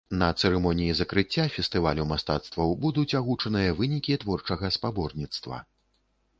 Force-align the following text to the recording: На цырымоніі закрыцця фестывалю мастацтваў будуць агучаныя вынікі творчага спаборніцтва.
На 0.19 0.27
цырымоніі 0.43 0.95
закрыцця 0.99 1.45
фестывалю 1.57 2.07
мастацтваў 2.13 2.75
будуць 2.87 3.17
агучаныя 3.21 3.77
вынікі 3.83 4.21
творчага 4.27 4.75
спаборніцтва. 4.81 5.65